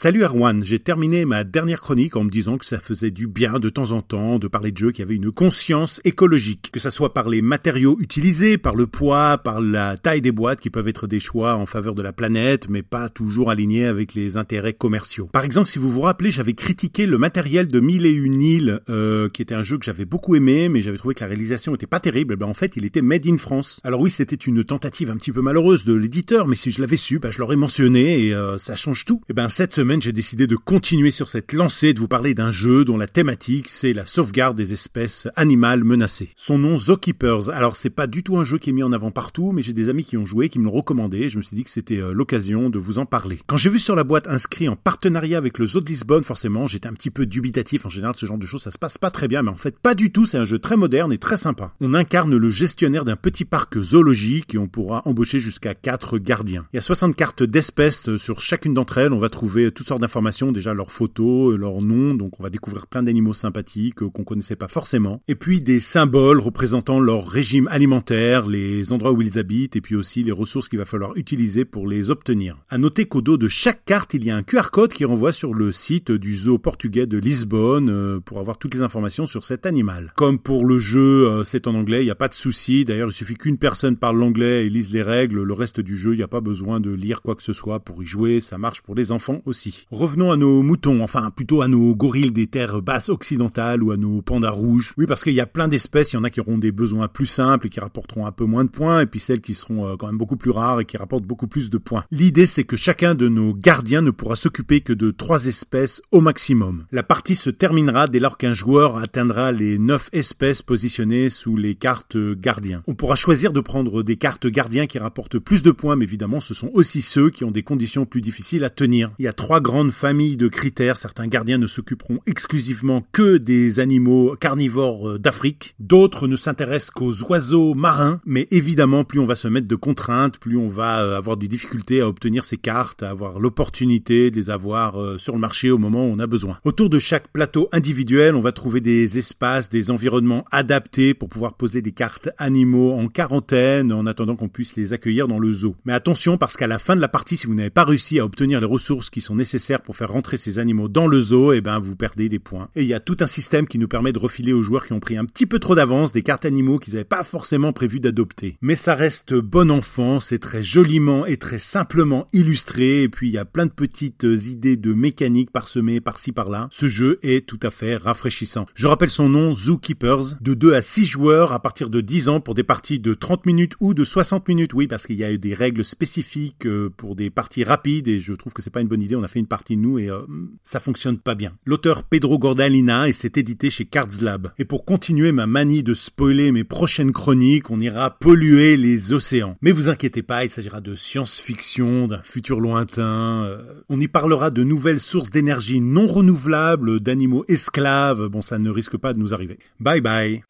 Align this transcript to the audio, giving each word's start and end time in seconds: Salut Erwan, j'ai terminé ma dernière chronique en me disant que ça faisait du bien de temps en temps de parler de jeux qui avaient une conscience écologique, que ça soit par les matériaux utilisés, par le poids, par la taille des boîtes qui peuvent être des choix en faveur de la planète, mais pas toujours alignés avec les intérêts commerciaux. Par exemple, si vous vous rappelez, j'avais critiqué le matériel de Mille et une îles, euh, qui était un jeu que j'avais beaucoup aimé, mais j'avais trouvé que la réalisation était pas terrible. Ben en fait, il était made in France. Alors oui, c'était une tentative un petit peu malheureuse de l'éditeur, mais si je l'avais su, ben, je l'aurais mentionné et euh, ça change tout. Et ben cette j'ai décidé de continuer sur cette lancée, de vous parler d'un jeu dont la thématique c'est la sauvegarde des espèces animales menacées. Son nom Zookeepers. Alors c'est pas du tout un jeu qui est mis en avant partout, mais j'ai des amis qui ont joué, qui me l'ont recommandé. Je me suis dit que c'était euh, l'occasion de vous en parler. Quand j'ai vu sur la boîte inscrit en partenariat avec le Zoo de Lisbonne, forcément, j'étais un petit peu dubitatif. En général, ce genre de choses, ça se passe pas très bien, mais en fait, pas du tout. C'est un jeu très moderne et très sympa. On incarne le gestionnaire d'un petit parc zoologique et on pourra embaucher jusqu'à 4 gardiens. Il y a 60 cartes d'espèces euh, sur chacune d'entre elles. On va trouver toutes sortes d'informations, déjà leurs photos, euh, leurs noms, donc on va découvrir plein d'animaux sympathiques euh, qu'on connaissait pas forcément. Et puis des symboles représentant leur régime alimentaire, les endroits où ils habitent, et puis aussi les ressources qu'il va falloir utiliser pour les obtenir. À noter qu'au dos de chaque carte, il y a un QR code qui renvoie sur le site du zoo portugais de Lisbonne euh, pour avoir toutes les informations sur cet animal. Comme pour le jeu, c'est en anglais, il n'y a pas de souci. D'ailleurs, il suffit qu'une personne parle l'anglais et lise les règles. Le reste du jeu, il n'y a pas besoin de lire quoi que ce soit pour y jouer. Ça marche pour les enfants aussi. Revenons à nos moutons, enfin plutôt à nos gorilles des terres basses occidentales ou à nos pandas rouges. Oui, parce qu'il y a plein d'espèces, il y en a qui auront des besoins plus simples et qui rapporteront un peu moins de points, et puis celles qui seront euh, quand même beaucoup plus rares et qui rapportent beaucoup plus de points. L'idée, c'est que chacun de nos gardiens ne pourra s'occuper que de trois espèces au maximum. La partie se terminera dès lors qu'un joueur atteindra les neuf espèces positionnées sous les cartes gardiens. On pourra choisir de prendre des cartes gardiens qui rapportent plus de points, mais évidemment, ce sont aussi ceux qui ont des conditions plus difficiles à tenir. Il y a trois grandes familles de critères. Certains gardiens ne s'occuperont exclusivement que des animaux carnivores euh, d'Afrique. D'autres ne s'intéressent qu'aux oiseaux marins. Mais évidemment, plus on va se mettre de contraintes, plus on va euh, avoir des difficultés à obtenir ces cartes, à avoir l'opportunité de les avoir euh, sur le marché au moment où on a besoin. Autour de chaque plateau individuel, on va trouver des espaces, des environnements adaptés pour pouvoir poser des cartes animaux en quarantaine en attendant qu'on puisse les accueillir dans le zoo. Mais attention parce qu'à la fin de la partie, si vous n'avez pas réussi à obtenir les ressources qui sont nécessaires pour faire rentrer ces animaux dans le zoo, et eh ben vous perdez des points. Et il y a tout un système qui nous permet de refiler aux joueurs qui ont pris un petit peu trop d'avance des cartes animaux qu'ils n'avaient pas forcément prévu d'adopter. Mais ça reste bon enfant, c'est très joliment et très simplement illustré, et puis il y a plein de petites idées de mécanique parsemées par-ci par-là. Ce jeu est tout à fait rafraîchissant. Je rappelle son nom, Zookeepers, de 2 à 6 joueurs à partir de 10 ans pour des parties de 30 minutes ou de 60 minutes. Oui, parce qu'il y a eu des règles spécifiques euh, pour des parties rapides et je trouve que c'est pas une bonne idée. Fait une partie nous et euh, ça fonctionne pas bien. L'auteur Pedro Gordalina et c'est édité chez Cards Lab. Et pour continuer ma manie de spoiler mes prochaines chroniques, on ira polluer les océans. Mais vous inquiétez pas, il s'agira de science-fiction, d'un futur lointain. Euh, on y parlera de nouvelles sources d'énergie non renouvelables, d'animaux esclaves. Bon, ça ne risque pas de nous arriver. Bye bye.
Salut 0.00 0.22
Erwan, 0.22 0.62
j'ai 0.62 0.78
terminé 0.78 1.24
ma 1.24 1.42
dernière 1.42 1.80
chronique 1.80 2.14
en 2.14 2.22
me 2.22 2.30
disant 2.30 2.56
que 2.56 2.64
ça 2.64 2.78
faisait 2.78 3.10
du 3.10 3.26
bien 3.26 3.58
de 3.58 3.68
temps 3.68 3.90
en 3.90 4.00
temps 4.00 4.38
de 4.38 4.46
parler 4.46 4.70
de 4.70 4.76
jeux 4.76 4.92
qui 4.92 5.02
avaient 5.02 5.16
une 5.16 5.32
conscience 5.32 6.00
écologique, 6.04 6.70
que 6.72 6.78
ça 6.78 6.92
soit 6.92 7.12
par 7.12 7.28
les 7.28 7.42
matériaux 7.42 7.96
utilisés, 7.98 8.58
par 8.58 8.76
le 8.76 8.86
poids, 8.86 9.38
par 9.38 9.60
la 9.60 9.96
taille 9.96 10.20
des 10.20 10.30
boîtes 10.30 10.60
qui 10.60 10.70
peuvent 10.70 10.86
être 10.86 11.08
des 11.08 11.18
choix 11.18 11.56
en 11.56 11.66
faveur 11.66 11.96
de 11.96 12.02
la 12.02 12.12
planète, 12.12 12.68
mais 12.68 12.82
pas 12.82 13.08
toujours 13.08 13.50
alignés 13.50 13.86
avec 13.86 14.14
les 14.14 14.36
intérêts 14.36 14.72
commerciaux. 14.72 15.30
Par 15.32 15.42
exemple, 15.42 15.68
si 15.68 15.80
vous 15.80 15.90
vous 15.90 16.02
rappelez, 16.02 16.30
j'avais 16.30 16.54
critiqué 16.54 17.04
le 17.04 17.18
matériel 17.18 17.66
de 17.66 17.80
Mille 17.80 18.06
et 18.06 18.12
une 18.12 18.40
îles, 18.40 18.80
euh, 18.88 19.28
qui 19.28 19.42
était 19.42 19.56
un 19.56 19.64
jeu 19.64 19.78
que 19.78 19.84
j'avais 19.84 20.04
beaucoup 20.04 20.36
aimé, 20.36 20.68
mais 20.68 20.80
j'avais 20.80 20.98
trouvé 20.98 21.16
que 21.16 21.24
la 21.24 21.26
réalisation 21.26 21.74
était 21.74 21.88
pas 21.88 21.98
terrible. 21.98 22.36
Ben 22.36 22.46
en 22.46 22.54
fait, 22.54 22.76
il 22.76 22.84
était 22.84 23.02
made 23.02 23.26
in 23.26 23.36
France. 23.36 23.80
Alors 23.82 24.00
oui, 24.00 24.10
c'était 24.10 24.36
une 24.36 24.62
tentative 24.62 25.10
un 25.10 25.16
petit 25.16 25.32
peu 25.32 25.42
malheureuse 25.42 25.84
de 25.84 25.94
l'éditeur, 25.94 26.46
mais 26.46 26.54
si 26.54 26.70
je 26.70 26.80
l'avais 26.80 26.96
su, 26.96 27.18
ben, 27.18 27.32
je 27.32 27.40
l'aurais 27.40 27.56
mentionné 27.56 28.28
et 28.28 28.32
euh, 28.32 28.58
ça 28.58 28.76
change 28.76 29.04
tout. 29.04 29.22
Et 29.28 29.32
ben 29.32 29.48
cette 29.48 29.87
j'ai 30.00 30.12
décidé 30.12 30.46
de 30.46 30.56
continuer 30.56 31.10
sur 31.10 31.28
cette 31.28 31.52
lancée, 31.52 31.94
de 31.94 31.98
vous 31.98 32.08
parler 32.08 32.34
d'un 32.34 32.50
jeu 32.50 32.84
dont 32.84 32.98
la 32.98 33.08
thématique 33.08 33.68
c'est 33.68 33.92
la 33.92 34.04
sauvegarde 34.04 34.56
des 34.56 34.72
espèces 34.72 35.28
animales 35.34 35.82
menacées. 35.82 36.30
Son 36.36 36.58
nom 36.58 36.76
Zookeepers. 36.76 37.48
Alors 37.48 37.76
c'est 37.76 37.90
pas 37.90 38.06
du 38.06 38.22
tout 38.22 38.36
un 38.36 38.44
jeu 38.44 38.58
qui 38.58 38.70
est 38.70 38.72
mis 38.72 38.82
en 38.82 38.92
avant 38.92 39.10
partout, 39.10 39.50
mais 39.52 39.62
j'ai 39.62 39.72
des 39.72 39.88
amis 39.88 40.04
qui 40.04 40.16
ont 40.16 40.24
joué, 40.24 40.50
qui 40.50 40.58
me 40.58 40.66
l'ont 40.66 40.72
recommandé. 40.72 41.28
Je 41.28 41.38
me 41.38 41.42
suis 41.42 41.56
dit 41.56 41.64
que 41.64 41.70
c'était 41.70 41.98
euh, 41.98 42.12
l'occasion 42.12 42.70
de 42.70 42.78
vous 42.78 42.98
en 42.98 43.06
parler. 43.06 43.40
Quand 43.46 43.56
j'ai 43.56 43.70
vu 43.70 43.80
sur 43.80 43.96
la 43.96 44.04
boîte 44.04 44.28
inscrit 44.28 44.68
en 44.68 44.76
partenariat 44.76 45.38
avec 45.38 45.58
le 45.58 45.66
Zoo 45.66 45.80
de 45.80 45.88
Lisbonne, 45.88 46.22
forcément, 46.22 46.66
j'étais 46.66 46.88
un 46.88 46.92
petit 46.92 47.10
peu 47.10 47.24
dubitatif. 47.24 47.86
En 47.86 47.88
général, 47.88 48.14
ce 48.16 48.26
genre 48.26 48.38
de 48.38 48.46
choses, 48.46 48.62
ça 48.62 48.70
se 48.70 48.78
passe 48.78 48.98
pas 48.98 49.10
très 49.10 49.26
bien, 49.26 49.42
mais 49.42 49.50
en 49.50 49.56
fait, 49.56 49.78
pas 49.78 49.94
du 49.94 50.12
tout. 50.12 50.26
C'est 50.26 50.38
un 50.38 50.44
jeu 50.44 50.58
très 50.58 50.76
moderne 50.76 51.12
et 51.12 51.18
très 51.18 51.36
sympa. 51.36 51.72
On 51.80 51.94
incarne 51.94 52.36
le 52.36 52.50
gestionnaire 52.50 53.04
d'un 53.04 53.16
petit 53.16 53.44
parc 53.44 53.80
zoologique 53.80 54.54
et 54.54 54.58
on 54.58 54.68
pourra 54.68 55.02
embaucher 55.06 55.40
jusqu'à 55.40 55.74
4 55.74 56.18
gardiens. 56.18 56.66
Il 56.72 56.76
y 56.76 56.78
a 56.78 56.82
60 56.82 57.16
cartes 57.16 57.42
d'espèces 57.42 58.08
euh, 58.08 58.18
sur 58.18 58.40
chacune 58.40 58.74
d'entre 58.74 58.98
elles. 58.98 59.12
On 59.12 59.18
va 59.18 59.28
trouver 59.28 59.67
toutes 59.70 59.88
sortes 59.88 60.00
d'informations, 60.00 60.52
déjà 60.52 60.74
leurs 60.74 60.90
photos, 60.90 61.54
euh, 61.54 61.56
leurs 61.56 61.82
noms, 61.82 62.14
donc 62.14 62.38
on 62.38 62.42
va 62.42 62.50
découvrir 62.50 62.86
plein 62.86 63.02
d'animaux 63.02 63.32
sympathiques 63.32 64.02
euh, 64.02 64.08
qu'on 64.10 64.24
connaissait 64.24 64.56
pas 64.56 64.68
forcément. 64.68 65.22
Et 65.28 65.34
puis 65.34 65.58
des 65.58 65.80
symboles 65.80 66.40
représentant 66.40 67.00
leur 67.00 67.26
régime 67.26 67.68
alimentaire, 67.68 68.46
les 68.46 68.92
endroits 68.92 69.12
où 69.12 69.22
ils 69.22 69.38
habitent, 69.38 69.76
et 69.76 69.80
puis 69.80 69.94
aussi 69.94 70.22
les 70.22 70.32
ressources 70.32 70.68
qu'il 70.68 70.78
va 70.78 70.84
falloir 70.84 71.16
utiliser 71.16 71.64
pour 71.64 71.86
les 71.86 72.10
obtenir. 72.10 72.56
À 72.68 72.78
noter 72.78 73.06
qu'au 73.06 73.22
dos 73.22 73.36
de 73.36 73.48
chaque 73.48 73.84
carte, 73.84 74.14
il 74.14 74.24
y 74.24 74.30
a 74.30 74.36
un 74.36 74.42
QR 74.42 74.70
code 74.72 74.92
qui 74.92 75.04
renvoie 75.04 75.32
sur 75.32 75.54
le 75.54 75.72
site 75.72 76.12
du 76.12 76.34
zoo 76.34 76.58
portugais 76.58 77.06
de 77.06 77.18
Lisbonne 77.18 77.90
euh, 77.90 78.20
pour 78.20 78.38
avoir 78.38 78.58
toutes 78.58 78.74
les 78.74 78.82
informations 78.82 79.26
sur 79.26 79.44
cet 79.44 79.66
animal. 79.66 80.12
Comme 80.16 80.38
pour 80.38 80.64
le 80.64 80.78
jeu, 80.78 81.42
c'est 81.44 81.66
en 81.66 81.74
anglais, 81.74 82.02
il 82.02 82.06
n'y 82.06 82.10
a 82.10 82.14
pas 82.16 82.28
de 82.28 82.34
souci. 82.34 82.84
D'ailleurs, 82.84 83.08
il 83.08 83.12
suffit 83.12 83.36
qu'une 83.36 83.58
personne 83.58 83.96
parle 83.96 84.18
l'anglais 84.18 84.66
et 84.66 84.68
lise 84.68 84.90
les 84.92 85.02
règles. 85.02 85.42
Le 85.42 85.54
reste 85.54 85.80
du 85.80 85.96
jeu, 85.96 86.14
il 86.14 86.18
n'y 86.18 86.22
a 86.22 86.28
pas 86.28 86.40
besoin 86.40 86.80
de 86.80 86.90
lire 86.90 87.22
quoi 87.22 87.34
que 87.34 87.42
ce 87.42 87.52
soit 87.52 87.80
pour 87.80 88.02
y 88.02 88.06
jouer. 88.06 88.40
Ça 88.40 88.58
marche 88.58 88.82
pour 88.82 88.94
les 88.94 89.12
enfants 89.12 89.42
aussi. 89.44 89.57
Revenons 89.90 90.30
à 90.30 90.36
nos 90.36 90.62
moutons, 90.62 91.02
enfin 91.02 91.30
plutôt 91.30 91.62
à 91.62 91.68
nos 91.68 91.94
gorilles 91.94 92.30
des 92.30 92.46
terres 92.46 92.82
basses 92.82 93.08
occidentales 93.08 93.82
ou 93.82 93.90
à 93.90 93.96
nos 93.96 94.22
pandas 94.22 94.50
rouges. 94.50 94.92
Oui, 94.96 95.06
parce 95.06 95.22
qu'il 95.22 95.34
y 95.34 95.40
a 95.40 95.46
plein 95.46 95.68
d'espèces, 95.68 96.12
il 96.12 96.16
y 96.16 96.18
en 96.18 96.24
a 96.24 96.30
qui 96.30 96.40
auront 96.40 96.58
des 96.58 96.72
besoins 96.72 97.08
plus 97.08 97.26
simples 97.26 97.66
et 97.66 97.70
qui 97.70 97.80
rapporteront 97.80 98.26
un 98.26 98.32
peu 98.32 98.44
moins 98.44 98.64
de 98.64 98.70
points, 98.70 99.00
et 99.00 99.06
puis 99.06 99.20
celles 99.20 99.40
qui 99.40 99.54
seront 99.54 99.86
euh, 99.86 99.96
quand 99.96 100.06
même 100.06 100.18
beaucoup 100.18 100.36
plus 100.36 100.50
rares 100.50 100.80
et 100.80 100.84
qui 100.84 100.96
rapportent 100.96 101.24
beaucoup 101.24 101.46
plus 101.46 101.70
de 101.70 101.78
points. 101.78 102.04
L'idée, 102.10 102.46
c'est 102.46 102.64
que 102.64 102.76
chacun 102.76 103.14
de 103.14 103.28
nos 103.28 103.54
gardiens 103.54 104.02
ne 104.02 104.10
pourra 104.10 104.36
s'occuper 104.36 104.80
que 104.80 104.92
de 104.92 105.10
trois 105.10 105.46
espèces 105.46 106.02
au 106.12 106.20
maximum. 106.20 106.84
La 106.92 107.02
partie 107.02 107.34
se 107.34 107.50
terminera 107.50 108.06
dès 108.06 108.20
lors 108.20 108.38
qu'un 108.38 108.54
joueur 108.54 108.96
atteindra 108.96 109.52
les 109.52 109.78
neuf 109.78 110.08
espèces 110.12 110.62
positionnées 110.62 111.30
sous 111.30 111.56
les 111.56 111.74
cartes 111.74 112.16
gardiens. 112.16 112.82
On 112.86 112.94
pourra 112.94 113.16
choisir 113.16 113.52
de 113.52 113.60
prendre 113.60 114.02
des 114.02 114.16
cartes 114.16 114.46
gardiens 114.46 114.86
qui 114.86 114.98
rapportent 114.98 115.38
plus 115.38 115.62
de 115.62 115.70
points, 115.70 115.96
mais 115.96 116.04
évidemment, 116.04 116.40
ce 116.40 116.54
sont 116.54 116.70
aussi 116.74 117.02
ceux 117.02 117.30
qui 117.30 117.44
ont 117.44 117.50
des 117.50 117.62
conditions 117.62 118.06
plus 118.06 118.20
difficiles 118.20 118.64
à 118.64 118.70
tenir. 118.70 119.12
Il 119.18 119.24
y 119.24 119.28
a 119.28 119.32
trois 119.32 119.47
grandes 119.56 119.90
familles 119.90 120.36
de 120.36 120.48
critères. 120.48 120.96
Certains 120.96 121.26
gardiens 121.26 121.58
ne 121.58 121.66
s'occuperont 121.66 122.20
exclusivement 122.26 123.04
que 123.12 123.38
des 123.38 123.80
animaux 123.80 124.36
carnivores 124.38 125.08
euh, 125.08 125.18
d'Afrique. 125.18 125.74
D'autres 125.80 126.28
ne 126.28 126.36
s'intéressent 126.36 126.90
qu'aux 126.90 127.22
oiseaux 127.24 127.74
marins. 127.74 128.20
Mais 128.26 128.46
évidemment, 128.50 129.04
plus 129.04 129.20
on 129.20 129.26
va 129.26 129.34
se 129.34 129.48
mettre 129.48 129.66
de 129.66 129.76
contraintes, 129.76 130.38
plus 130.38 130.56
on 130.56 130.68
va 130.68 131.00
euh, 131.00 131.16
avoir 131.16 131.36
des 131.38 131.48
difficultés 131.48 132.02
à 132.02 132.08
obtenir 132.08 132.44
ces 132.44 132.58
cartes, 132.58 133.02
à 133.02 133.10
avoir 133.10 133.40
l'opportunité 133.40 134.30
de 134.30 134.36
les 134.36 134.50
avoir 134.50 135.00
euh, 135.00 135.16
sur 135.16 135.32
le 135.32 135.40
marché 135.40 135.70
au 135.70 135.78
moment 135.78 136.06
où 136.06 136.12
on 136.12 136.18
a 136.18 136.26
besoin. 136.26 136.58
Autour 136.64 136.90
de 136.90 136.98
chaque 136.98 137.28
plateau 137.28 137.68
individuel, 137.72 138.34
on 138.34 138.42
va 138.42 138.52
trouver 138.52 138.80
des 138.82 139.18
espaces, 139.18 139.70
des 139.70 139.90
environnements 139.90 140.44
adaptés 140.50 141.14
pour 141.14 141.30
pouvoir 141.30 141.54
poser 141.54 141.80
des 141.80 141.92
cartes 141.92 142.28
animaux 142.36 142.92
en 142.92 143.08
quarantaine 143.08 143.92
en 143.92 144.04
attendant 144.04 144.36
qu'on 144.36 144.48
puisse 144.48 144.76
les 144.76 144.92
accueillir 144.92 145.26
dans 145.26 145.38
le 145.38 145.52
zoo. 145.52 145.74
Mais 145.86 145.94
attention 145.94 146.36
parce 146.36 146.56
qu'à 146.58 146.66
la 146.66 146.78
fin 146.78 146.96
de 146.96 147.00
la 147.00 147.08
partie, 147.08 147.38
si 147.38 147.46
vous 147.46 147.54
n'avez 147.54 147.70
pas 147.70 147.84
réussi 147.84 148.18
à 148.18 148.24
obtenir 148.24 148.60
les 148.60 148.66
ressources 148.66 149.08
qui 149.10 149.20
sont 149.20 149.37
nécessaires 149.38 149.80
pour 149.80 149.96
faire 149.96 150.12
rentrer 150.12 150.36
ces 150.36 150.58
animaux 150.58 150.88
dans 150.88 151.06
le 151.06 151.20
zoo, 151.20 151.52
et 151.52 151.56
eh 151.56 151.60
ben 151.62 151.78
vous 151.78 151.96
perdez 151.96 152.28
des 152.28 152.38
points. 152.38 152.68
Et 152.76 152.82
il 152.82 152.88
y 152.88 152.94
a 152.94 153.00
tout 153.00 153.16
un 153.20 153.26
système 153.26 153.66
qui 153.66 153.78
nous 153.78 153.88
permet 153.88 154.12
de 154.12 154.18
refiler 154.18 154.52
aux 154.52 154.62
joueurs 154.62 154.84
qui 154.84 154.92
ont 154.92 155.00
pris 155.00 155.16
un 155.16 155.24
petit 155.24 155.46
peu 155.46 155.58
trop 155.58 155.74
d'avance 155.74 156.12
des 156.12 156.22
cartes 156.22 156.44
animaux 156.44 156.78
qu'ils 156.78 156.94
n'avaient 156.94 157.04
pas 157.04 157.24
forcément 157.24 157.72
prévu 157.72 158.00
d'adopter. 158.00 158.58
Mais 158.60 158.76
ça 158.76 158.94
reste 158.94 159.34
bon 159.34 159.70
enfant, 159.70 160.20
c'est 160.20 160.38
très 160.38 160.62
joliment 160.62 161.24
et 161.24 161.38
très 161.38 161.58
simplement 161.58 162.28
illustré, 162.32 163.02
et 163.02 163.08
puis 163.08 163.28
il 163.28 163.32
y 163.32 163.38
a 163.38 163.44
plein 163.44 163.66
de 163.66 163.70
petites 163.70 164.24
idées 164.24 164.76
de 164.76 164.92
mécanique 164.92 165.50
parsemées 165.50 166.00
par-ci 166.00 166.32
par-là. 166.32 166.68
Ce 166.70 166.88
jeu 166.88 167.18
est 167.22 167.46
tout 167.46 167.60
à 167.62 167.70
fait 167.70 167.96
rafraîchissant. 167.96 168.66
Je 168.74 168.86
rappelle 168.86 169.10
son 169.10 169.28
nom, 169.28 169.54
Zookeepers, 169.54 170.40
de 170.40 170.54
2 170.54 170.74
à 170.74 170.82
6 170.82 171.06
joueurs 171.06 171.52
à 171.52 171.60
partir 171.60 171.90
de 171.90 172.00
10 172.00 172.28
ans 172.28 172.40
pour 172.40 172.54
des 172.54 172.64
parties 172.64 172.98
de 172.98 173.14
30 173.14 173.46
minutes 173.46 173.74
ou 173.80 173.94
de 173.94 174.04
60 174.04 174.48
minutes. 174.48 174.74
Oui, 174.74 174.86
parce 174.86 175.06
qu'il 175.06 175.16
y 175.16 175.24
a 175.24 175.32
eu 175.32 175.38
des 175.38 175.54
règles 175.54 175.84
spécifiques 175.84 176.66
euh, 176.66 176.90
pour 176.96 177.16
des 177.16 177.30
parties 177.30 177.64
rapides 177.64 178.08
et 178.08 178.20
je 178.20 178.32
trouve 178.32 178.52
que 178.52 178.62
c'est 178.62 178.70
pas 178.70 178.80
une 178.80 178.88
bonne 178.88 179.02
idée. 179.02 179.14
Fait 179.28 179.38
une 179.38 179.46
partie 179.46 179.76
nous 179.76 179.98
et 179.98 180.10
euh, 180.10 180.22
ça 180.64 180.80
fonctionne 180.80 181.18
pas 181.18 181.34
bien. 181.34 181.52
L'auteur 181.64 182.02
Pedro 182.02 182.38
Gordalina 182.38 183.08
et 183.08 183.12
c'est 183.12 183.36
édité 183.38 183.70
chez 183.70 183.84
Cards 183.84 184.20
Lab. 184.20 184.52
Et 184.58 184.64
pour 184.64 184.84
continuer 184.84 185.32
ma 185.32 185.46
manie 185.46 185.82
de 185.82 185.94
spoiler 185.94 186.52
mes 186.52 186.64
prochaines 186.64 187.12
chroniques, 187.12 187.70
on 187.70 187.78
ira 187.78 188.10
polluer 188.18 188.76
les 188.76 189.12
océans. 189.12 189.56
Mais 189.62 189.72
vous 189.72 189.88
inquiétez 189.88 190.22
pas, 190.22 190.44
il 190.44 190.50
s'agira 190.50 190.80
de 190.80 190.94
science-fiction, 190.94 192.08
d'un 192.08 192.22
futur 192.22 192.60
lointain. 192.60 193.44
Euh, 193.44 193.62
on 193.88 194.00
y 194.00 194.08
parlera 194.08 194.50
de 194.50 194.64
nouvelles 194.64 195.00
sources 195.00 195.30
d'énergie 195.30 195.80
non 195.80 196.06
renouvelables, 196.06 197.00
d'animaux 197.00 197.44
esclaves. 197.48 198.28
Bon, 198.28 198.42
ça 198.42 198.58
ne 198.58 198.70
risque 198.70 198.96
pas 198.96 199.12
de 199.12 199.18
nous 199.18 199.34
arriver. 199.34 199.58
Bye 199.80 200.00
bye. 200.00 200.42